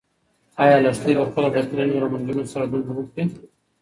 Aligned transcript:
ایا 0.63 0.77
لښتې 0.85 1.11
به 1.17 1.25
کله 1.33 1.47
د 1.51 1.57
کلي 1.67 1.79
له 1.89 1.93
نورو 2.01 2.17
نجونو 2.21 2.43
سره 2.51 2.69
لوبې 2.71 2.93
وکړي؟ 2.95 3.23